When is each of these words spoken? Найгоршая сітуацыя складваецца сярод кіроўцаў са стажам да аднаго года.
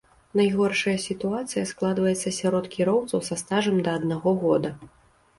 Найгоршая 0.39 0.93
сітуацыя 1.01 1.65
складваецца 1.71 2.33
сярод 2.37 2.65
кіроўцаў 2.75 3.19
са 3.27 3.37
стажам 3.41 3.77
да 3.89 3.93
аднаго 3.99 4.33
года. 4.45 4.73